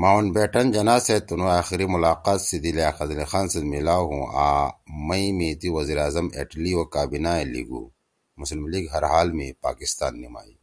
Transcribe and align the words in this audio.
ماؤنٹ 0.00 0.26
بیٹن 0.36 0.66
جناح 0.76 0.98
سیت 1.06 1.22
تنُو 1.28 1.46
آخری 1.60 1.86
ملاقات 1.94 2.38
سی 2.48 2.56
دی 2.62 2.70
لیاقت 2.78 3.08
علی 3.14 3.26
خان 3.30 3.46
سیت 3.52 3.64
میِلاؤ 3.70 4.04
ہُو 4.10 4.20
آن 4.46 4.60
مئی 5.06 5.26
می 5.36 5.48
تی 5.60 5.68
وزیر 5.76 5.98
اعظم 6.04 6.26
ایٹلی 6.38 6.72
او 6.76 6.82
کابینہ 6.94 7.32
ئے 7.38 7.44
لیِگُو 7.52 7.82
”مسلم 8.40 8.64
لیگ 8.72 8.84
ہر 8.94 9.04
حال 9.12 9.28
می 9.36 9.48
پاکستان 9.64 10.12
نیِمائی 10.20 10.54